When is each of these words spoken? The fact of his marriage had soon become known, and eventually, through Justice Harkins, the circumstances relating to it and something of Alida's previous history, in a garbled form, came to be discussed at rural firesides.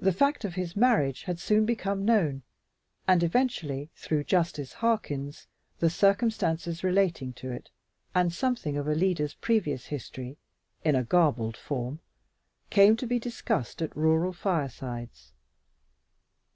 The 0.00 0.14
fact 0.14 0.46
of 0.46 0.54
his 0.54 0.74
marriage 0.78 1.24
had 1.24 1.38
soon 1.38 1.66
become 1.66 2.06
known, 2.06 2.40
and 3.06 3.22
eventually, 3.22 3.90
through 3.94 4.24
Justice 4.24 4.72
Harkins, 4.72 5.46
the 5.78 5.90
circumstances 5.90 6.82
relating 6.82 7.34
to 7.34 7.52
it 7.52 7.68
and 8.14 8.32
something 8.32 8.78
of 8.78 8.88
Alida's 8.88 9.34
previous 9.34 9.88
history, 9.88 10.38
in 10.84 10.96
a 10.96 11.04
garbled 11.04 11.58
form, 11.58 12.00
came 12.70 12.96
to 12.96 13.06
be 13.06 13.18
discussed 13.18 13.82
at 13.82 13.94
rural 13.94 14.32
firesides. 14.32 15.32